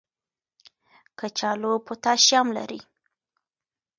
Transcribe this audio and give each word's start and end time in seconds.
کچالو 1.19 1.71
پوټاشیم 1.85 2.47
لري. 2.57 2.79